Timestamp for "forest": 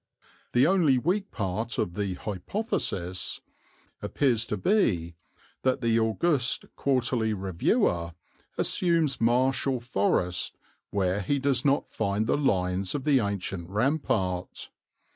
9.79-10.57